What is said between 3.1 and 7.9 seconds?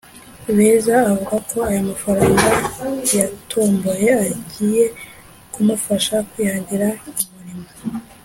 yatomboye agiye kumufasha kwihangira umurimo